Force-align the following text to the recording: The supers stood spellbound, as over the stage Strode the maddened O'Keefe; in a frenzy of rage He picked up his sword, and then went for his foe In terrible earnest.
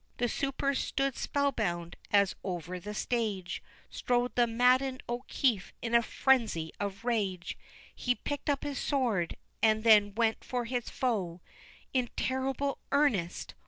The 0.17 0.27
supers 0.27 0.79
stood 0.79 1.15
spellbound, 1.15 1.95
as 2.11 2.33
over 2.43 2.79
the 2.79 2.95
stage 2.95 3.61
Strode 3.91 4.33
the 4.35 4.47
maddened 4.47 5.03
O'Keefe; 5.07 5.73
in 5.79 5.93
a 5.93 6.01
frenzy 6.01 6.71
of 6.79 7.05
rage 7.05 7.55
He 7.93 8.15
picked 8.15 8.49
up 8.49 8.63
his 8.63 8.79
sword, 8.79 9.37
and 9.61 9.83
then 9.83 10.15
went 10.15 10.43
for 10.43 10.65
his 10.65 10.89
foe 10.89 11.39
In 11.93 12.09
terrible 12.17 12.79
earnest. 12.91 13.53